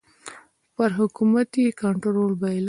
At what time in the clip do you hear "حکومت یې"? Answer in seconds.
0.99-1.69